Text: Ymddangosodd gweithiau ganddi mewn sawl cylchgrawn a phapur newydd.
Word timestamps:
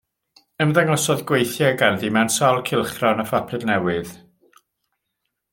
Ymddangosodd 0.63 1.21
gweithiau 1.31 1.77
ganddi 1.83 2.11
mewn 2.17 2.33
sawl 2.37 2.63
cylchgrawn 2.71 3.23
a 3.25 3.29
phapur 3.33 3.71
newydd. 3.73 4.17